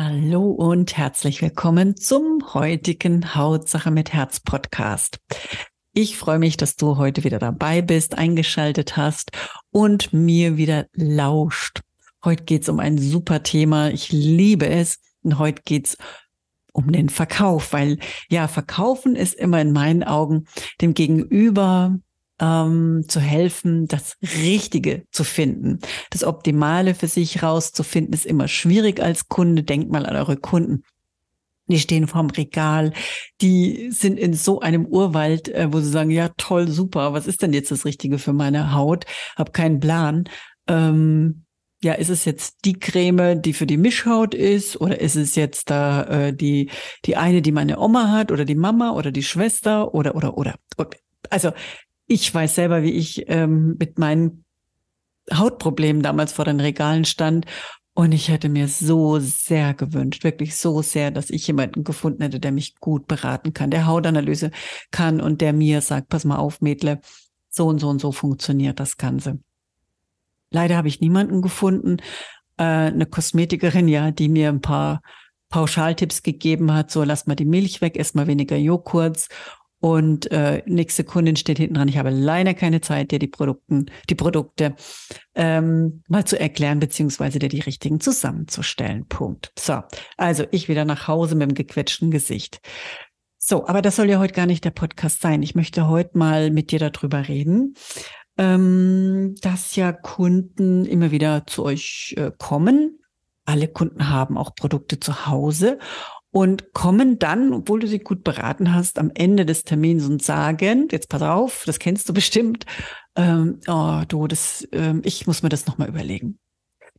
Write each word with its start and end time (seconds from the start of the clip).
Hallo 0.00 0.52
und 0.52 0.96
herzlich 0.96 1.42
willkommen 1.42 1.96
zum 1.96 2.54
heutigen 2.54 3.34
Hautsache 3.34 3.90
mit 3.90 4.12
Herz 4.12 4.38
Podcast. 4.38 5.18
Ich 5.92 6.16
freue 6.16 6.38
mich, 6.38 6.56
dass 6.56 6.76
du 6.76 6.98
heute 6.98 7.24
wieder 7.24 7.40
dabei 7.40 7.82
bist, 7.82 8.16
eingeschaltet 8.16 8.96
hast 8.96 9.32
und 9.72 10.12
mir 10.12 10.56
wieder 10.56 10.86
lauscht. 10.94 11.80
Heute 12.24 12.44
geht's 12.44 12.68
um 12.68 12.78
ein 12.78 12.96
super 12.96 13.42
Thema. 13.42 13.90
Ich 13.90 14.12
liebe 14.12 14.68
es. 14.68 15.00
Und 15.24 15.40
heute 15.40 15.62
geht's 15.64 15.96
um 16.72 16.92
den 16.92 17.08
Verkauf, 17.08 17.72
weil 17.72 17.98
ja, 18.30 18.46
verkaufen 18.46 19.16
ist 19.16 19.34
immer 19.34 19.60
in 19.60 19.72
meinen 19.72 20.04
Augen 20.04 20.44
dem 20.80 20.94
Gegenüber 20.94 21.98
ähm, 22.40 23.04
zu 23.08 23.20
helfen, 23.20 23.86
das 23.86 24.16
Richtige 24.22 25.04
zu 25.10 25.24
finden. 25.24 25.78
Das 26.10 26.24
Optimale 26.24 26.94
für 26.94 27.08
sich 27.08 27.42
rauszufinden 27.42 28.14
ist 28.14 28.26
immer 28.26 28.48
schwierig 28.48 29.00
als 29.00 29.28
Kunde. 29.28 29.62
Denkt 29.62 29.90
mal 29.90 30.06
an 30.06 30.16
eure 30.16 30.36
Kunden. 30.36 30.82
Die 31.68 31.78
stehen 31.78 32.06
vorm 32.06 32.30
Regal, 32.30 32.94
die 33.42 33.90
sind 33.90 34.18
in 34.18 34.32
so 34.32 34.60
einem 34.60 34.86
Urwald, 34.86 35.48
äh, 35.50 35.70
wo 35.70 35.80
sie 35.80 35.90
sagen, 35.90 36.10
ja 36.10 36.30
toll, 36.38 36.68
super, 36.68 37.12
was 37.12 37.26
ist 37.26 37.42
denn 37.42 37.52
jetzt 37.52 37.70
das 37.70 37.84
Richtige 37.84 38.18
für 38.18 38.32
meine 38.32 38.72
Haut? 38.74 39.04
Hab 39.36 39.52
keinen 39.52 39.78
Plan. 39.78 40.24
Ähm, 40.66 41.44
ja, 41.82 41.92
ist 41.92 42.08
es 42.08 42.24
jetzt 42.24 42.64
die 42.64 42.72
Creme, 42.72 43.40
die 43.40 43.52
für 43.52 43.66
die 43.66 43.76
Mischhaut 43.76 44.34
ist, 44.34 44.80
oder 44.80 45.00
ist 45.00 45.14
es 45.14 45.36
jetzt 45.36 45.70
da 45.70 46.04
äh, 46.04 46.34
die 46.34 46.70
die 47.04 47.16
eine, 47.16 47.42
die 47.42 47.52
meine 47.52 47.78
Oma 47.78 48.10
hat, 48.10 48.32
oder 48.32 48.44
die 48.44 48.56
Mama 48.56 48.92
oder 48.92 49.12
die 49.12 49.22
Schwester, 49.22 49.94
oder 49.94 50.16
oder 50.16 50.38
oder. 50.38 50.56
Also 51.30 51.52
ich 52.08 52.34
weiß 52.34 52.56
selber, 52.56 52.82
wie 52.82 52.92
ich 52.92 53.28
ähm, 53.28 53.76
mit 53.78 53.98
meinen 53.98 54.44
Hautproblemen 55.32 56.02
damals 56.02 56.32
vor 56.32 56.46
den 56.46 56.58
Regalen 56.58 57.04
stand. 57.04 57.46
Und 57.94 58.12
ich 58.12 58.28
hätte 58.28 58.48
mir 58.48 58.68
so 58.68 59.18
sehr 59.18 59.74
gewünscht, 59.74 60.24
wirklich 60.24 60.56
so 60.56 60.82
sehr, 60.82 61.10
dass 61.10 61.30
ich 61.30 61.46
jemanden 61.46 61.84
gefunden 61.84 62.22
hätte, 62.22 62.40
der 62.40 62.52
mich 62.52 62.76
gut 62.76 63.08
beraten 63.08 63.52
kann, 63.52 63.70
der 63.70 63.86
Hautanalyse 63.86 64.52
kann 64.90 65.20
und 65.20 65.40
der 65.40 65.52
mir 65.52 65.80
sagt, 65.80 66.08
pass 66.08 66.24
mal 66.24 66.36
auf, 66.36 66.60
Mädle, 66.60 67.00
so 67.50 67.66
und 67.66 67.80
so 67.80 67.88
und 67.88 68.00
so 68.00 68.12
funktioniert 68.12 68.78
das 68.78 68.96
Ganze. 68.98 69.40
Leider 70.50 70.76
habe 70.76 70.88
ich 70.88 71.00
niemanden 71.00 71.42
gefunden, 71.42 71.98
äh, 72.56 72.62
eine 72.62 73.06
Kosmetikerin, 73.06 73.88
ja, 73.88 74.12
die 74.12 74.28
mir 74.28 74.48
ein 74.48 74.60
paar 74.60 75.02
Pauschaltipps 75.48 76.22
gegeben 76.22 76.72
hat, 76.72 76.90
so 76.90 77.02
lass 77.02 77.26
mal 77.26 77.34
die 77.34 77.46
Milch 77.46 77.80
weg, 77.80 77.96
ess 77.96 78.14
mal 78.14 78.28
weniger 78.28 78.56
Joghurts 78.56 79.28
und 79.80 80.30
äh, 80.32 80.62
nächste 80.66 81.04
Kundin 81.04 81.36
steht 81.36 81.58
hinten 81.58 81.74
dran. 81.74 81.88
Ich 81.88 81.98
habe 81.98 82.10
leider 82.10 82.54
keine 82.54 82.80
Zeit, 82.80 83.10
dir 83.12 83.18
die 83.18 83.28
Produkten, 83.28 83.86
die 84.10 84.14
Produkte 84.14 84.74
ähm, 85.34 86.02
mal 86.08 86.24
zu 86.24 86.38
erklären, 86.38 86.80
beziehungsweise 86.80 87.38
dir 87.38 87.48
die 87.48 87.60
richtigen 87.60 88.00
zusammenzustellen. 88.00 89.06
Punkt. 89.06 89.52
So, 89.58 89.82
also 90.16 90.44
ich 90.50 90.68
wieder 90.68 90.84
nach 90.84 91.06
Hause 91.06 91.36
mit 91.36 91.50
dem 91.50 91.54
gequetschten 91.54 92.10
Gesicht. 92.10 92.60
So, 93.38 93.66
aber 93.68 93.82
das 93.82 93.96
soll 93.96 94.10
ja 94.10 94.18
heute 94.18 94.34
gar 94.34 94.46
nicht 94.46 94.64
der 94.64 94.70
Podcast 94.70 95.20
sein. 95.20 95.42
Ich 95.42 95.54
möchte 95.54 95.88
heute 95.88 96.18
mal 96.18 96.50
mit 96.50 96.72
dir 96.72 96.80
darüber 96.80 97.28
reden, 97.28 97.74
ähm, 98.36 99.36
dass 99.40 99.76
ja 99.76 99.92
Kunden 99.92 100.84
immer 100.86 101.12
wieder 101.12 101.46
zu 101.46 101.64
euch 101.64 102.14
äh, 102.18 102.32
kommen. 102.36 102.98
Alle 103.44 103.68
Kunden 103.68 104.10
haben 104.10 104.36
auch 104.36 104.54
Produkte 104.54 104.98
zu 104.98 105.26
Hause 105.26 105.78
und 106.30 106.72
kommen 106.72 107.18
dann, 107.18 107.52
obwohl 107.52 107.80
du 107.80 107.86
sie 107.86 108.00
gut 108.00 108.22
beraten 108.22 108.74
hast, 108.74 108.98
am 108.98 109.10
Ende 109.14 109.46
des 109.46 109.64
Termins 109.64 110.04
und 110.04 110.22
sagen, 110.22 110.88
jetzt 110.90 111.08
pass 111.08 111.22
auf, 111.22 111.62
das 111.66 111.78
kennst 111.78 112.08
du 112.08 112.12
bestimmt, 112.12 112.66
ähm, 113.16 113.60
oh 113.66 114.02
du, 114.06 114.26
das, 114.26 114.66
ähm, 114.72 115.00
ich 115.04 115.26
muss 115.26 115.42
mir 115.42 115.48
das 115.48 115.66
nochmal 115.66 115.88
überlegen. 115.88 116.38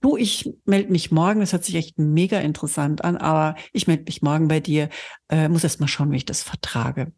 Du, 0.01 0.16
ich 0.16 0.50
melde 0.66 0.91
mich 0.91 1.12
morgen, 1.12 1.41
das 1.41 1.51
hört 1.51 1.66
sich 1.66 1.75
echt 1.75 2.00
mega 2.00 2.39
interessant 2.39 3.03
an, 3.03 3.18
aber 3.18 3.56
ich 3.73 3.85
melde 3.85 4.03
mich 4.03 4.22
morgen 4.22 4.47
bei 4.47 4.62
dir, 4.62 4.89
äh, 5.29 5.50
muss 5.50 5.63
erst 5.63 5.81
mal 5.81 5.88
schauen, 5.88 6.12
wie 6.12 6.18
ich 6.18 6.25
das 6.25 6.41
vertrage. 6.41 7.12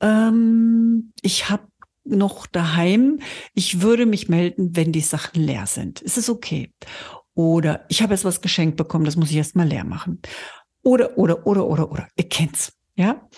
Ähm, 0.00 1.12
ich 1.22 1.48
habe 1.48 1.64
noch 2.04 2.46
daheim, 2.46 3.20
ich 3.54 3.80
würde 3.80 4.06
mich 4.06 4.28
melden, 4.28 4.76
wenn 4.76 4.92
die 4.92 5.00
Sachen 5.00 5.42
leer 5.42 5.66
sind. 5.66 6.00
Ist 6.00 6.18
es 6.18 6.28
okay? 6.28 6.72
Oder 7.34 7.86
ich 7.88 8.02
habe 8.02 8.12
jetzt 8.12 8.24
was 8.24 8.40
geschenkt 8.40 8.76
bekommen, 8.76 9.04
das 9.04 9.16
muss 9.16 9.30
ich 9.30 9.36
erst 9.36 9.56
mal 9.56 9.66
leer 9.66 9.84
machen. 9.84 10.20
Oder, 10.82 11.16
oder, 11.18 11.46
oder, 11.46 11.66
oder, 11.66 11.90
oder. 11.90 12.08
Ihr 12.16 12.28
kennt's. 12.28 12.72
Ja. 12.94 13.28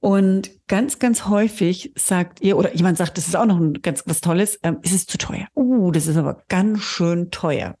Und 0.00 0.50
ganz, 0.68 0.98
ganz 0.98 1.26
häufig 1.26 1.92
sagt 1.96 2.40
ihr, 2.40 2.56
oder 2.56 2.74
jemand 2.74 2.98
sagt, 2.98 3.18
das 3.18 3.26
ist 3.26 3.36
auch 3.36 3.46
noch 3.46 3.58
ein 3.58 3.74
ganz 3.82 4.04
was 4.06 4.20
Tolles, 4.20 4.58
ähm, 4.62 4.78
ist 4.82 4.94
es 4.94 5.06
zu 5.06 5.18
teuer. 5.18 5.48
Uh, 5.56 5.90
das 5.90 6.06
ist 6.06 6.16
aber 6.16 6.42
ganz 6.48 6.82
schön 6.82 7.30
teuer. 7.30 7.74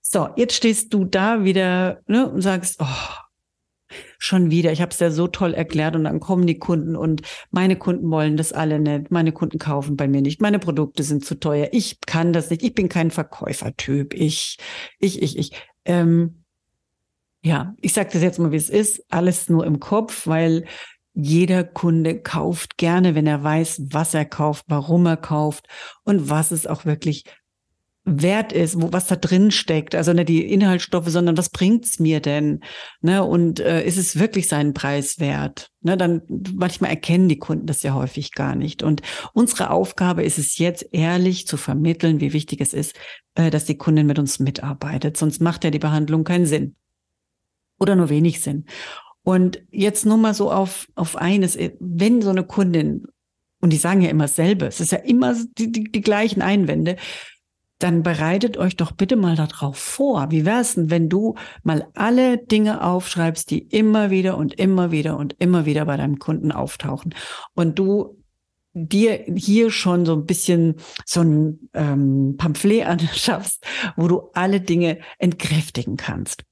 So, 0.00 0.28
jetzt 0.36 0.54
stehst 0.54 0.94
du 0.94 1.04
da 1.04 1.44
wieder 1.44 2.00
ne, 2.06 2.28
und 2.30 2.40
sagst, 2.40 2.76
oh, 2.80 2.86
schon 4.18 4.50
wieder, 4.50 4.72
ich 4.72 4.80
habe 4.80 4.90
es 4.90 4.98
ja 4.98 5.10
so 5.10 5.28
toll 5.28 5.52
erklärt 5.52 5.94
und 5.94 6.04
dann 6.04 6.20
kommen 6.20 6.46
die 6.46 6.58
Kunden 6.58 6.96
und 6.96 7.22
meine 7.50 7.76
Kunden 7.76 8.10
wollen 8.10 8.36
das 8.36 8.52
alle 8.52 8.78
nicht, 8.78 9.10
meine 9.10 9.32
Kunden 9.32 9.58
kaufen 9.58 9.96
bei 9.96 10.08
mir 10.08 10.22
nicht, 10.22 10.40
meine 10.40 10.58
Produkte 10.58 11.02
sind 11.02 11.24
zu 11.24 11.34
teuer, 11.38 11.68
ich 11.72 12.00
kann 12.00 12.32
das 12.32 12.48
nicht, 12.48 12.62
ich 12.62 12.74
bin 12.74 12.88
kein 12.88 13.10
Verkäufertyp, 13.10 14.14
ich, 14.14 14.58
ich, 14.98 15.22
ich, 15.22 15.38
ich. 15.38 15.52
Ähm, 15.84 16.41
ja, 17.42 17.74
ich 17.80 17.92
sage 17.92 18.10
das 18.12 18.22
jetzt 18.22 18.38
mal, 18.38 18.52
wie 18.52 18.56
es 18.56 18.70
ist, 18.70 19.04
alles 19.10 19.48
nur 19.48 19.66
im 19.66 19.80
Kopf, 19.80 20.26
weil 20.26 20.64
jeder 21.14 21.64
Kunde 21.64 22.20
kauft 22.20 22.78
gerne, 22.78 23.14
wenn 23.14 23.26
er 23.26 23.42
weiß, 23.42 23.82
was 23.90 24.14
er 24.14 24.24
kauft, 24.24 24.64
warum 24.68 25.04
er 25.06 25.16
kauft 25.16 25.66
und 26.04 26.30
was 26.30 26.52
es 26.52 26.66
auch 26.66 26.84
wirklich 26.84 27.24
wert 28.04 28.52
ist, 28.52 28.80
wo 28.80 28.92
was 28.92 29.06
da 29.06 29.16
drin 29.16 29.50
steckt. 29.50 29.94
Also 29.94 30.12
nicht 30.12 30.28
die 30.28 30.44
Inhaltsstoffe, 30.44 31.08
sondern 31.08 31.36
was 31.36 31.50
bringt's 31.50 32.00
mir 32.00 32.20
denn? 32.20 32.60
Ne? 33.00 33.22
Und 33.22 33.60
äh, 33.60 33.84
ist 33.84 33.96
es 33.96 34.18
wirklich 34.18 34.48
seinen 34.48 34.72
Preis 34.72 35.20
wert? 35.20 35.70
Ne? 35.82 35.96
Dann 35.96 36.22
manchmal 36.54 36.90
erkennen 36.90 37.28
die 37.28 37.38
Kunden 37.38 37.66
das 37.66 37.82
ja 37.82 37.94
häufig 37.94 38.32
gar 38.32 38.56
nicht. 38.56 38.82
Und 38.82 39.02
unsere 39.34 39.70
Aufgabe 39.70 40.24
ist 40.24 40.38
es 40.38 40.58
jetzt 40.58 40.86
ehrlich 40.92 41.46
zu 41.46 41.56
vermitteln, 41.56 42.20
wie 42.20 42.32
wichtig 42.32 42.60
es 42.60 42.72
ist, 42.72 42.96
äh, 43.34 43.50
dass 43.50 43.66
die 43.66 43.76
Kundin 43.78 44.06
mit 44.06 44.18
uns 44.18 44.40
mitarbeitet. 44.40 45.16
Sonst 45.16 45.40
macht 45.40 45.62
ja 45.62 45.70
die 45.70 45.78
Behandlung 45.78 46.24
keinen 46.24 46.46
Sinn 46.46 46.74
oder 47.82 47.96
nur 47.96 48.08
wenig 48.08 48.40
sind. 48.40 48.68
Und 49.24 49.62
jetzt 49.70 50.06
nur 50.06 50.16
mal 50.16 50.34
so 50.34 50.50
auf, 50.50 50.88
auf 50.94 51.16
eines, 51.16 51.58
wenn 51.80 52.22
so 52.22 52.30
eine 52.30 52.44
Kundin, 52.44 53.06
und 53.60 53.72
die 53.72 53.76
sagen 53.76 54.00
ja 54.00 54.10
immer 54.10 54.24
dasselbe, 54.24 54.66
es 54.66 54.80
ist 54.80 54.92
ja 54.92 54.98
immer 54.98 55.34
die, 55.58 55.70
die, 55.70 55.84
die 55.84 56.00
gleichen 56.00 56.42
Einwände, 56.42 56.96
dann 57.78 58.02
bereitet 58.02 58.56
euch 58.56 58.76
doch 58.76 58.92
bitte 58.92 59.16
mal 59.16 59.34
darauf 59.34 59.76
vor. 59.76 60.30
Wie 60.30 60.44
wär's 60.44 60.74
denn, 60.74 60.90
wenn 60.90 61.08
du 61.08 61.34
mal 61.64 61.88
alle 61.94 62.38
Dinge 62.38 62.84
aufschreibst, 62.84 63.50
die 63.50 63.58
immer 63.58 64.10
wieder 64.10 64.36
und 64.36 64.54
immer 64.54 64.92
wieder 64.92 65.16
und 65.16 65.34
immer 65.40 65.66
wieder 65.66 65.84
bei 65.84 65.96
deinem 65.96 66.18
Kunden 66.20 66.52
auftauchen 66.52 67.14
und 67.54 67.78
du 67.78 68.22
dir 68.74 69.24
hier 69.36 69.70
schon 69.70 70.06
so 70.06 70.14
ein 70.14 70.26
bisschen 70.26 70.76
so 71.04 71.20
ein 71.20 71.68
ähm, 71.74 72.36
Pamphlet 72.38 72.86
anschaffst, 72.86 73.64
wo 73.96 74.08
du 74.08 74.30
alle 74.34 74.60
Dinge 74.60 74.98
entkräftigen 75.18 75.96
kannst. 75.96 76.44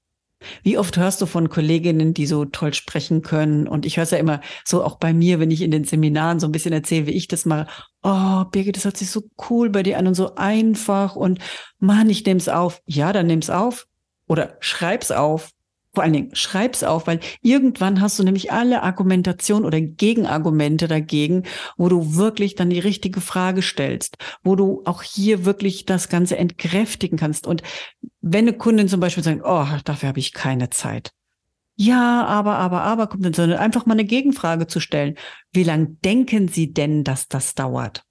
Wie 0.62 0.78
oft 0.78 0.96
hörst 0.96 1.20
du 1.20 1.26
von 1.26 1.48
Kolleginnen, 1.48 2.14
die 2.14 2.26
so 2.26 2.44
toll 2.44 2.74
sprechen 2.74 3.22
können? 3.22 3.68
Und 3.68 3.86
ich 3.86 3.96
höre 3.96 4.04
es 4.04 4.10
ja 4.10 4.18
immer 4.18 4.40
so 4.64 4.84
auch 4.84 4.98
bei 4.98 5.12
mir, 5.12 5.40
wenn 5.40 5.50
ich 5.50 5.62
in 5.62 5.70
den 5.70 5.84
Seminaren 5.84 6.40
so 6.40 6.46
ein 6.46 6.52
bisschen 6.52 6.72
erzähle, 6.72 7.06
wie 7.06 7.12
ich 7.12 7.28
das 7.28 7.44
mache. 7.44 7.66
Oh, 8.02 8.44
Birgit, 8.50 8.76
das 8.76 8.84
hört 8.84 8.96
sich 8.96 9.10
so 9.10 9.22
cool 9.50 9.70
bei 9.70 9.82
dir 9.82 9.98
an 9.98 10.06
und 10.06 10.14
so 10.14 10.34
einfach. 10.36 11.16
Und 11.16 11.38
Mann, 11.78 12.08
ich 12.08 12.24
nehme 12.24 12.38
es 12.38 12.48
auf. 12.48 12.80
Ja, 12.86 13.12
dann 13.12 13.26
nimm's 13.26 13.50
auf. 13.50 13.86
Oder 14.26 14.56
schreib's 14.60 15.10
auf. 15.10 15.50
Vor 15.92 16.04
allen 16.04 16.12
Dingen 16.12 16.34
schreib's 16.34 16.84
auf, 16.84 17.08
weil 17.08 17.18
irgendwann 17.42 18.00
hast 18.00 18.18
du 18.18 18.22
nämlich 18.22 18.52
alle 18.52 18.82
Argumentation 18.84 19.64
oder 19.64 19.80
Gegenargumente 19.80 20.86
dagegen, 20.86 21.42
wo 21.76 21.88
du 21.88 22.14
wirklich 22.14 22.54
dann 22.54 22.70
die 22.70 22.78
richtige 22.78 23.20
Frage 23.20 23.60
stellst, 23.60 24.16
wo 24.44 24.54
du 24.54 24.82
auch 24.84 25.02
hier 25.02 25.44
wirklich 25.44 25.86
das 25.86 26.08
Ganze 26.08 26.36
entkräftigen 26.36 27.18
kannst. 27.18 27.46
Und 27.46 27.62
wenn 28.20 28.46
eine 28.46 28.56
Kundin 28.56 28.88
zum 28.88 29.00
Beispiel 29.00 29.24
sagt, 29.24 29.42
oh, 29.44 29.66
dafür 29.84 30.10
habe 30.10 30.20
ich 30.20 30.32
keine 30.32 30.70
Zeit. 30.70 31.10
Ja, 31.74 32.26
aber, 32.26 32.56
aber, 32.58 32.82
aber, 32.82 33.06
kommt 33.06 33.24
dann 33.24 33.32
so 33.32 33.42
einfach 33.42 33.86
mal 33.86 33.94
eine 33.94 34.04
Gegenfrage 34.04 34.66
zu 34.66 34.80
stellen. 34.80 35.16
Wie 35.50 35.64
lange 35.64 35.96
denken 36.04 36.46
Sie 36.46 36.72
denn, 36.72 37.04
dass 37.04 37.26
das 37.26 37.54
dauert? 37.54 38.04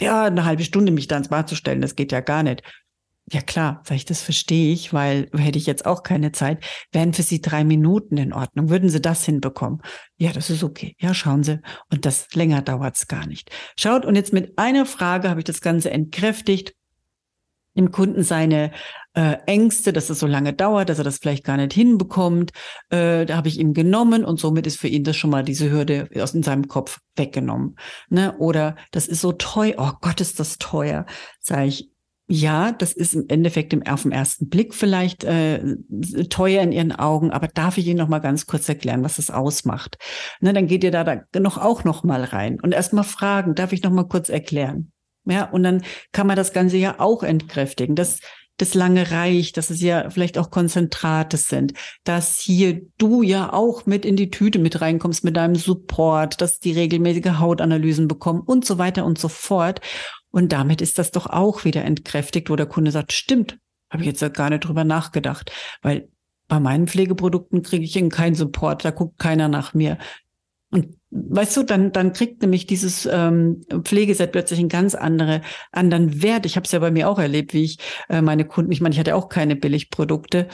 Ja, 0.00 0.24
eine 0.24 0.44
halbe 0.44 0.64
Stunde 0.64 0.92
mich 0.92 1.06
da 1.06 1.16
ins 1.16 1.28
Bad 1.28 1.48
zu 1.48 1.54
stellen, 1.54 1.80
das 1.80 1.94
geht 1.94 2.12
ja 2.12 2.20
gar 2.20 2.42
nicht. 2.42 2.62
Ja 3.32 3.40
klar, 3.40 3.82
sag 3.84 3.96
ich, 3.96 4.04
das 4.04 4.22
verstehe 4.22 4.72
ich, 4.72 4.92
weil 4.92 5.28
hätte 5.36 5.58
ich 5.58 5.66
jetzt 5.66 5.84
auch 5.84 6.04
keine 6.04 6.30
Zeit, 6.30 6.64
wären 6.92 7.12
für 7.12 7.22
Sie 7.22 7.40
drei 7.40 7.64
Minuten 7.64 8.18
in 8.18 8.32
Ordnung. 8.32 8.68
Würden 8.70 8.88
Sie 8.88 9.00
das 9.00 9.24
hinbekommen? 9.24 9.82
Ja, 10.16 10.32
das 10.32 10.48
ist 10.48 10.62
okay. 10.62 10.94
Ja, 11.00 11.12
schauen 11.12 11.42
Sie. 11.42 11.60
Und 11.90 12.06
das 12.06 12.32
länger 12.34 12.62
dauert 12.62 12.96
es 12.96 13.08
gar 13.08 13.26
nicht. 13.26 13.50
Schaut, 13.76 14.04
und 14.04 14.14
jetzt 14.14 14.32
mit 14.32 14.56
einer 14.58 14.86
Frage 14.86 15.28
habe 15.28 15.40
ich 15.40 15.44
das 15.44 15.60
Ganze 15.60 15.90
entkräftigt 15.90 16.74
dem 17.76 17.90
Kunden 17.90 18.22
seine 18.22 18.70
äh, 19.14 19.36
Ängste, 19.46 19.92
dass 19.92 20.10
es 20.10 20.18
so 20.18 20.26
lange 20.26 20.52
dauert, 20.52 20.88
dass 20.88 20.98
er 20.98 21.04
das 21.04 21.18
vielleicht 21.18 21.44
gar 21.44 21.56
nicht 21.56 21.72
hinbekommt. 21.72 22.52
Äh, 22.90 23.26
da 23.26 23.36
habe 23.36 23.48
ich 23.48 23.58
ihm 23.58 23.74
genommen 23.74 24.24
und 24.24 24.40
somit 24.40 24.66
ist 24.66 24.78
für 24.78 24.88
ihn 24.88 25.04
das 25.04 25.16
schon 25.16 25.30
mal 25.30 25.44
diese 25.44 25.70
Hürde 25.70 26.08
aus 26.16 26.34
in 26.34 26.42
seinem 26.42 26.68
Kopf 26.68 27.00
weggenommen. 27.16 27.76
Ne? 28.08 28.36
Oder 28.38 28.76
das 28.90 29.06
ist 29.06 29.20
so 29.20 29.32
teuer, 29.32 29.74
oh 29.78 29.92
Gott, 30.00 30.20
ist 30.20 30.40
das 30.40 30.58
teuer. 30.58 31.06
Sage 31.40 31.66
ich, 31.66 31.90
ja, 32.28 32.72
das 32.72 32.92
ist 32.92 33.14
im 33.14 33.26
Endeffekt 33.28 33.72
im, 33.72 33.86
auf 33.86 34.02
den 34.02 34.12
ersten 34.12 34.48
Blick 34.48 34.74
vielleicht 34.74 35.22
äh, 35.24 35.76
teuer 36.28 36.62
in 36.62 36.72
Ihren 36.72 36.92
Augen, 36.92 37.30
aber 37.30 37.46
darf 37.48 37.78
ich 37.78 37.86
Ihnen 37.86 37.98
noch 37.98 38.08
mal 38.08 38.18
ganz 38.18 38.46
kurz 38.46 38.68
erklären, 38.68 39.04
was 39.04 39.16
das 39.16 39.30
ausmacht? 39.30 39.96
Ne, 40.40 40.52
dann 40.52 40.66
geht 40.66 40.82
ihr 40.82 40.90
da, 40.90 41.04
da 41.04 41.40
noch 41.40 41.58
auch 41.58 41.84
noch 41.84 42.02
mal 42.02 42.24
rein 42.24 42.58
und 42.60 42.72
erst 42.72 42.92
mal 42.92 43.04
fragen, 43.04 43.54
darf 43.54 43.72
ich 43.72 43.82
noch 43.82 43.92
mal 43.92 44.08
kurz 44.08 44.28
erklären? 44.28 44.92
Ja, 45.24 45.44
und 45.44 45.62
dann 45.62 45.82
kann 46.12 46.26
man 46.26 46.36
das 46.36 46.52
Ganze 46.52 46.76
ja 46.76 46.96
auch 46.98 47.22
entkräftigen, 47.22 47.96
dass 47.96 48.20
das 48.58 48.74
lange 48.74 49.10
reicht, 49.10 49.56
dass 49.56 49.70
es 49.70 49.82
ja 49.82 50.08
vielleicht 50.10 50.38
auch 50.38 50.50
Konzentrate 50.50 51.36
sind, 51.36 51.74
dass 52.04 52.38
hier 52.38 52.80
du 52.96 53.22
ja 53.22 53.52
auch 53.52 53.86
mit 53.86 54.04
in 54.04 54.16
die 54.16 54.30
Tüte 54.30 54.58
mit 54.58 54.80
reinkommst 54.80 55.24
mit 55.24 55.36
deinem 55.36 55.56
Support, 55.56 56.40
dass 56.40 56.58
die 56.58 56.72
regelmäßige 56.72 57.38
Hautanalysen 57.38 58.08
bekommen 58.08 58.40
und 58.40 58.64
so 58.64 58.78
weiter 58.78 59.04
und 59.04 59.18
so 59.18 59.28
fort. 59.28 59.80
Und 60.36 60.52
damit 60.52 60.82
ist 60.82 60.98
das 60.98 61.12
doch 61.12 61.24
auch 61.28 61.64
wieder 61.64 61.82
entkräftigt, 61.82 62.50
wo 62.50 62.56
der 62.56 62.66
Kunde 62.66 62.90
sagt, 62.90 63.14
stimmt, 63.14 63.58
habe 63.88 64.02
ich 64.02 64.06
jetzt 64.06 64.34
gar 64.34 64.50
nicht 64.50 64.66
drüber 64.66 64.84
nachgedacht, 64.84 65.50
weil 65.80 66.10
bei 66.46 66.60
meinen 66.60 66.86
Pflegeprodukten 66.86 67.62
kriege 67.62 67.86
ich 67.86 67.96
eben 67.96 68.10
keinen 68.10 68.34
Support, 68.34 68.84
da 68.84 68.90
guckt 68.90 69.18
keiner 69.18 69.48
nach 69.48 69.72
mir. 69.72 69.96
Und 70.70 70.98
weißt 71.10 71.56
du, 71.56 71.62
dann, 71.62 71.90
dann 71.90 72.12
kriegt 72.12 72.42
nämlich 72.42 72.66
dieses 72.66 73.08
ähm, 73.10 73.62
Pflegeset 73.84 74.30
plötzlich 74.30 74.58
einen 74.58 74.68
ganz 74.68 74.94
andere, 74.94 75.40
anderen 75.72 76.22
Wert. 76.22 76.44
Ich 76.44 76.56
habe 76.56 76.66
es 76.66 76.72
ja 76.72 76.80
bei 76.80 76.90
mir 76.90 77.08
auch 77.08 77.18
erlebt, 77.18 77.54
wie 77.54 77.64
ich 77.64 77.78
äh, 78.10 78.20
meine 78.20 78.44
Kunden, 78.44 78.72
ich 78.72 78.82
meine, 78.82 78.92
ich 78.92 78.98
hatte 78.98 79.16
auch 79.16 79.30
keine 79.30 79.56
Billigprodukte 79.56 80.48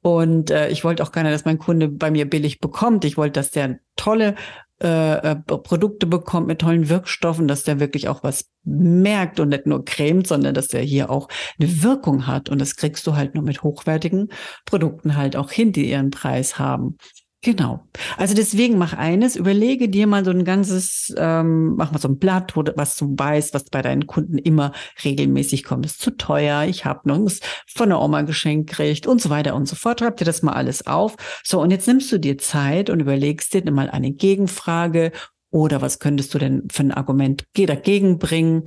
und 0.00 0.50
äh, 0.50 0.70
ich 0.70 0.82
wollte 0.82 1.02
auch 1.02 1.12
gerne, 1.12 1.30
dass 1.30 1.44
mein 1.44 1.58
Kunde 1.58 1.88
bei 1.88 2.10
mir 2.10 2.24
billig 2.24 2.58
bekommt. 2.58 3.04
Ich 3.04 3.18
wollte, 3.18 3.32
dass 3.32 3.50
der 3.50 3.80
tolle 3.96 4.34
äh, 4.82 5.32
äh, 5.32 5.36
Produkte 5.36 6.06
bekommt 6.06 6.48
mit 6.48 6.60
tollen 6.60 6.88
Wirkstoffen, 6.88 7.48
dass 7.48 7.64
der 7.64 7.80
wirklich 7.80 8.08
auch 8.08 8.22
was 8.22 8.50
merkt 8.64 9.40
und 9.40 9.48
nicht 9.48 9.66
nur 9.66 9.84
cremt, 9.84 10.26
sondern 10.26 10.52
dass 10.52 10.68
der 10.68 10.82
hier 10.82 11.08
auch 11.08 11.28
eine 11.58 11.82
Wirkung 11.82 12.26
hat. 12.26 12.50
Und 12.50 12.60
das 12.60 12.76
kriegst 12.76 13.06
du 13.06 13.16
halt 13.16 13.34
nur 13.34 13.44
mit 13.44 13.62
hochwertigen 13.62 14.28
Produkten 14.66 15.16
halt 15.16 15.36
auch 15.36 15.50
hin, 15.50 15.72
die 15.72 15.88
ihren 15.90 16.10
Preis 16.10 16.58
haben. 16.58 16.96
Genau. 17.42 17.86
Also 18.16 18.34
deswegen 18.34 18.76
mach 18.76 18.92
eines, 18.94 19.36
überlege 19.36 19.88
dir 19.88 20.06
mal 20.06 20.24
so 20.24 20.32
ein 20.32 20.44
ganzes, 20.44 21.14
ähm, 21.16 21.76
mach 21.76 21.92
mal 21.92 22.00
so 22.00 22.08
ein 22.08 22.18
Blatt, 22.18 22.56
wo, 22.56 22.64
was 22.74 22.96
du 22.96 23.14
weißt, 23.16 23.54
was 23.54 23.64
bei 23.64 23.82
deinen 23.82 24.06
Kunden 24.06 24.38
immer 24.38 24.72
regelmäßig 25.04 25.62
kommt. 25.62 25.86
Ist 25.86 26.00
zu 26.00 26.10
teuer, 26.10 26.64
ich 26.64 26.84
habe 26.84 27.08
was 27.08 27.40
von 27.66 27.90
der 27.90 28.00
Oma 28.00 28.22
geschenkt 28.22 28.70
gekriegt 28.70 29.06
und 29.06 29.20
so 29.20 29.30
weiter 29.30 29.54
und 29.54 29.68
so 29.68 29.76
fort. 29.76 30.00
Schreib 30.00 30.16
dir 30.16 30.24
das 30.24 30.42
mal 30.42 30.54
alles 30.54 30.86
auf. 30.86 31.14
So, 31.44 31.60
und 31.60 31.70
jetzt 31.70 31.86
nimmst 31.86 32.10
du 32.10 32.18
dir 32.18 32.38
Zeit 32.38 32.90
und 32.90 33.00
überlegst 33.00 33.54
dir 33.54 33.70
mal 33.70 33.90
eine 33.90 34.12
Gegenfrage 34.12 35.12
oder 35.50 35.80
was 35.80 36.00
könntest 36.00 36.34
du 36.34 36.38
denn 36.38 36.66
für 36.72 36.82
ein 36.82 36.92
Argument 36.92 37.44
dagegen 37.54 38.18
bringen 38.18 38.64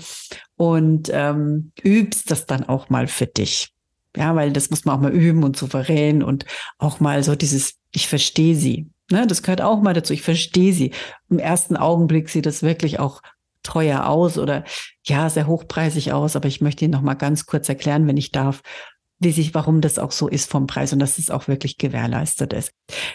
und 0.56 1.10
ähm, 1.12 1.72
übst 1.84 2.32
das 2.32 2.46
dann 2.46 2.64
auch 2.64 2.90
mal 2.90 3.08
für 3.08 3.28
dich. 3.28 3.74
Ja, 4.16 4.36
weil 4.36 4.52
das 4.52 4.70
muss 4.70 4.86
man 4.86 4.96
auch 4.96 5.02
mal 5.02 5.12
üben 5.12 5.44
und 5.44 5.58
souverän 5.58 6.24
und 6.24 6.46
auch 6.78 7.00
mal 7.00 7.24
so 7.24 7.36
dieses, 7.36 7.79
ich 7.92 8.08
verstehe 8.08 8.56
sie. 8.56 8.90
Ne, 9.12 9.26
das 9.26 9.42
gehört 9.42 9.62
auch 9.62 9.82
mal 9.82 9.94
dazu. 9.94 10.14
Ich 10.14 10.22
verstehe 10.22 10.74
sie. 10.74 10.92
Im 11.30 11.40
ersten 11.40 11.76
Augenblick 11.76 12.30
sieht 12.30 12.46
das 12.46 12.62
wirklich 12.62 13.00
auch 13.00 13.22
teuer 13.64 14.08
aus 14.08 14.38
oder 14.38 14.64
ja, 15.04 15.30
sehr 15.30 15.48
hochpreisig 15.48 16.14
aus. 16.14 16.36
Aber 16.36 16.48
ich 16.48 16.62
möchte 16.62 16.86
Ihnen 16.86 16.94
noch 16.94 17.02
mal 17.02 17.16
ganz 17.16 17.46
kurz 17.46 17.68
erklären, 17.70 18.08
wenn 18.08 18.18
ich 18.18 18.32
darf, 18.32 18.62
wie 19.20 19.32
sich, 19.32 19.54
warum 19.54 19.82
das 19.82 20.00
auch 20.00 20.12
so 20.12 20.28
ist 20.28 20.50
vom 20.50 20.68
Preis 20.68 20.94
und 20.94 21.00
dass 21.00 21.18
es 21.18 21.30
auch 21.30 21.48
wirklich 21.48 21.78
gewährleistet 21.78 22.54
ist, 22.54 22.72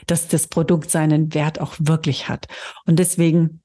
dass 0.06 0.28
das 0.28 0.48
Produkt 0.48 0.90
seinen 0.90 1.32
Wert 1.32 1.60
auch 1.60 1.74
wirklich 1.78 2.28
hat. 2.28 2.46
Und 2.86 2.98
deswegen 2.98 3.62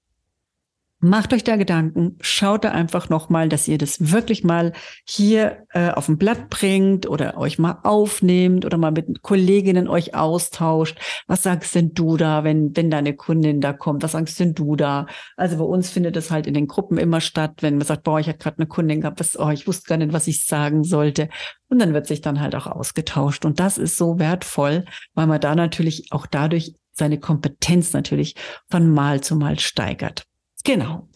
Macht 1.01 1.31
euch 1.31 1.45
da 1.45 1.55
Gedanken, 1.55 2.17
schaut 2.19 2.65
da 2.65 2.71
einfach 2.71 3.07
nochmal, 3.07 3.47
dass 3.47 3.69
ihr 3.69 3.77
das 3.77 4.11
wirklich 4.11 4.43
mal 4.43 4.73
hier 5.05 5.65
äh, 5.69 5.91
auf 5.91 6.09
ein 6.09 6.17
Blatt 6.17 6.49
bringt 6.49 7.07
oder 7.07 7.37
euch 7.37 7.57
mal 7.57 7.79
aufnehmt 7.83 8.65
oder 8.65 8.77
mal 8.77 8.91
mit 8.91 9.21
Kolleginnen 9.21 9.87
euch 9.87 10.13
austauscht. 10.13 10.99
Was 11.25 11.43
sagst 11.43 11.73
denn 11.73 11.93
du 11.93 12.17
da, 12.17 12.43
wenn, 12.43 12.75
wenn 12.75 12.91
deine 12.91 13.15
Kundin 13.15 13.61
da 13.61 13.71
kommt? 13.71 14.03
Was 14.03 14.11
sagst 14.11 14.41
denn 14.41 14.55
du 14.55 14.75
da? 14.75 15.05
Also 15.37 15.57
bei 15.57 15.63
uns 15.63 15.89
findet 15.89 16.17
es 16.17 16.31
halt 16.31 16.47
in 16.47 16.53
den 16.53 16.67
Gruppen 16.67 16.97
immer 16.97 17.21
statt, 17.21 17.53
wenn 17.61 17.77
man 17.77 17.87
sagt, 17.87 18.03
boah, 18.03 18.19
ich 18.19 18.27
hatte 18.27 18.39
gerade 18.39 18.57
eine 18.57 18.67
Kundin 18.67 18.99
gehabt, 18.99 19.21
was, 19.21 19.39
oh, 19.39 19.51
ich 19.51 19.67
wusste 19.67 19.87
gar 19.87 19.97
nicht, 19.97 20.11
was 20.11 20.27
ich 20.27 20.45
sagen 20.45 20.83
sollte. 20.83 21.29
Und 21.69 21.79
dann 21.79 21.93
wird 21.93 22.07
sich 22.07 22.19
dann 22.19 22.41
halt 22.41 22.55
auch 22.55 22.67
ausgetauscht. 22.67 23.45
Und 23.45 23.61
das 23.61 23.77
ist 23.77 23.95
so 23.95 24.19
wertvoll, 24.19 24.83
weil 25.13 25.27
man 25.27 25.39
da 25.39 25.55
natürlich 25.55 26.07
auch 26.11 26.25
dadurch 26.25 26.75
seine 26.91 27.21
Kompetenz 27.21 27.93
natürlich 27.93 28.35
von 28.69 28.91
Mal 28.91 29.21
zu 29.21 29.37
Mal 29.37 29.59
steigert. 29.59 30.25
Genau. 30.63 31.07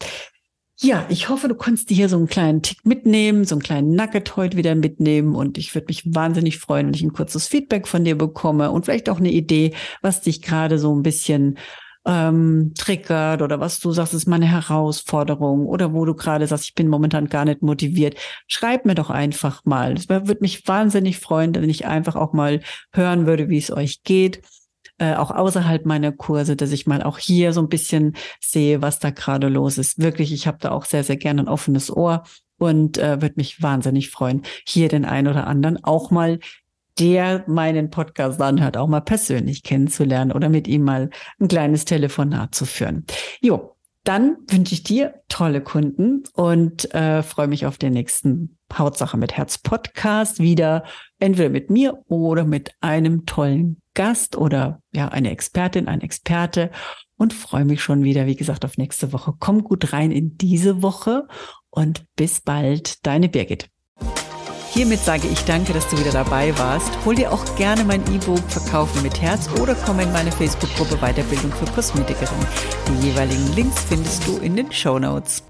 Ja, 0.80 1.06
ich 1.08 1.28
hoffe, 1.28 1.48
du 1.48 1.54
konntest 1.54 1.88
dir 1.88 1.94
hier 1.94 2.08
so 2.08 2.16
einen 2.16 2.26
kleinen 2.26 2.60
Tick 2.60 2.84
mitnehmen, 2.84 3.44
so 3.44 3.54
einen 3.54 3.62
kleinen 3.62 3.94
Nugget 3.94 4.36
heute 4.36 4.56
wieder 4.56 4.74
mitnehmen 4.74 5.36
und 5.36 5.56
ich 5.56 5.74
würde 5.74 5.86
mich 5.86 6.02
wahnsinnig 6.14 6.58
freuen, 6.58 6.88
wenn 6.88 6.94
ich 6.94 7.02
ein 7.02 7.12
kurzes 7.12 7.46
Feedback 7.46 7.86
von 7.86 8.04
dir 8.04 8.18
bekomme 8.18 8.70
und 8.72 8.84
vielleicht 8.84 9.08
auch 9.08 9.18
eine 9.18 9.30
Idee, 9.30 9.72
was 10.02 10.20
dich 10.20 10.42
gerade 10.42 10.78
so 10.78 10.94
ein 10.94 11.02
bisschen 11.02 11.58
ähm, 12.06 12.72
triggert 12.76 13.40
oder 13.40 13.60
was 13.60 13.78
du 13.80 13.92
sagst, 13.92 14.14
ist 14.14 14.26
meine 14.26 14.46
Herausforderung 14.46 15.66
oder 15.66 15.94
wo 15.94 16.04
du 16.04 16.14
gerade 16.14 16.46
sagst, 16.46 16.64
ich 16.66 16.74
bin 16.74 16.88
momentan 16.88 17.28
gar 17.28 17.44
nicht 17.44 17.62
motiviert. 17.62 18.16
Schreib 18.46 18.84
mir 18.84 18.94
doch 18.94 19.10
einfach 19.10 19.64
mal. 19.64 19.94
Es 19.94 20.08
würde 20.08 20.38
mich 20.40 20.66
wahnsinnig 20.66 21.18
freuen, 21.18 21.54
wenn 21.54 21.70
ich 21.70 21.86
einfach 21.86 22.16
auch 22.16 22.32
mal 22.32 22.60
hören 22.92 23.26
würde, 23.26 23.48
wie 23.48 23.58
es 23.58 23.70
euch 23.70 24.02
geht 24.02 24.42
äh, 24.98 25.14
auch 25.14 25.30
außerhalb 25.30 25.86
meiner 25.86 26.12
Kurse, 26.12 26.56
dass 26.56 26.72
ich 26.72 26.86
mal 26.86 27.02
auch 27.02 27.18
hier 27.18 27.52
so 27.52 27.60
ein 27.60 27.68
bisschen 27.68 28.14
sehe, 28.40 28.82
was 28.82 28.98
da 28.98 29.10
gerade 29.10 29.48
los 29.48 29.78
ist. 29.78 29.98
Wirklich, 29.98 30.32
ich 30.32 30.46
habe 30.46 30.58
da 30.60 30.70
auch 30.70 30.84
sehr, 30.84 31.04
sehr 31.04 31.16
gerne 31.16 31.42
ein 31.42 31.48
offenes 31.48 31.94
Ohr 31.94 32.22
und 32.58 32.98
äh, 32.98 33.20
würde 33.20 33.34
mich 33.36 33.62
wahnsinnig 33.62 34.10
freuen, 34.10 34.42
hier 34.66 34.88
den 34.88 35.04
einen 35.04 35.28
oder 35.28 35.46
anderen 35.46 35.82
auch 35.82 36.10
mal 36.10 36.38
der 36.98 37.44
meinen 37.48 37.90
Podcast 37.90 38.40
anhört, 38.40 38.76
auch 38.76 38.86
mal 38.86 39.00
persönlich 39.00 39.64
kennenzulernen 39.64 40.30
oder 40.30 40.48
mit 40.48 40.68
ihm 40.68 40.82
mal 40.82 41.10
ein 41.40 41.48
kleines 41.48 41.84
Telefonat 41.84 42.54
zu 42.54 42.66
führen. 42.66 43.04
Jo, 43.40 43.76
dann 44.04 44.36
wünsche 44.48 44.74
ich 44.74 44.84
dir 44.84 45.14
tolle 45.28 45.60
Kunden 45.60 46.22
und 46.34 46.94
äh, 46.94 47.22
freue 47.22 47.48
mich 47.48 47.66
auf 47.66 47.78
den 47.78 47.94
nächsten 47.94 48.58
Hautsache 48.78 49.16
mit 49.16 49.32
Herz 49.32 49.58
Podcast 49.58 50.38
wieder, 50.38 50.84
entweder 51.18 51.48
mit 51.48 51.70
mir 51.70 52.02
oder 52.06 52.44
mit 52.44 52.72
einem 52.80 53.26
tollen 53.26 53.80
Gast 53.94 54.36
oder 54.36 54.80
ja, 54.92 55.08
eine 55.08 55.30
Expertin, 55.30 55.88
ein 55.88 56.00
Experte 56.00 56.70
und 57.16 57.32
freue 57.32 57.64
mich 57.64 57.82
schon 57.82 58.02
wieder, 58.02 58.26
wie 58.26 58.36
gesagt, 58.36 58.64
auf 58.64 58.76
nächste 58.76 59.12
Woche. 59.12 59.34
Komm 59.38 59.64
gut 59.64 59.92
rein 59.92 60.10
in 60.10 60.36
diese 60.36 60.82
Woche 60.82 61.26
und 61.70 62.04
bis 62.16 62.40
bald, 62.40 63.06
deine 63.06 63.28
Birgit. 63.28 63.68
Hiermit 64.74 64.98
sage 64.98 65.28
ich 65.28 65.40
danke, 65.44 65.72
dass 65.72 65.88
du 65.88 65.96
wieder 65.98 66.10
dabei 66.10 66.56
warst. 66.58 66.90
Hol 67.04 67.14
dir 67.14 67.32
auch 67.32 67.44
gerne 67.54 67.84
mein 67.84 68.02
E-Book 68.12 68.42
Verkaufen 68.48 69.02
mit 69.02 69.20
Herz 69.22 69.48
oder 69.60 69.76
komm 69.76 70.00
in 70.00 70.10
meine 70.12 70.32
Facebook-Gruppe 70.32 70.96
Weiterbildung 70.96 71.52
für 71.52 71.66
Kosmetikerin. 71.66 72.36
Die 72.88 73.06
jeweiligen 73.06 73.54
Links 73.54 73.84
findest 73.84 74.26
du 74.26 74.38
in 74.38 74.56
den 74.56 74.72
Show 74.72 74.98
Notes. 74.98 75.42